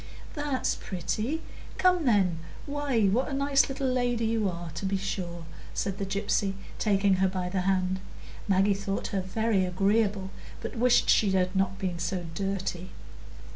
"That's 0.33 0.73
pretty; 0.73 1.43
come, 1.77 2.05
then. 2.05 2.39
Why, 2.65 3.05
what 3.05 3.29
a 3.29 3.33
nice 3.33 3.69
little 3.69 3.85
lady 3.85 4.25
you 4.25 4.49
are, 4.49 4.71
to 4.71 4.83
be 4.87 4.97
sure!" 4.97 5.45
said 5.75 5.99
the 5.99 6.07
gypsy, 6.07 6.55
taking 6.79 7.17
her 7.17 7.27
by 7.27 7.49
the 7.49 7.61
hand. 7.69 7.99
Maggie 8.47 8.73
thought 8.73 9.09
her 9.13 9.21
very 9.21 9.63
agreeable, 9.63 10.31
but 10.59 10.75
wished 10.75 11.07
she 11.11 11.33
had 11.33 11.55
not 11.55 11.77
been 11.77 11.99
so 11.99 12.25
dirty. 12.33 12.89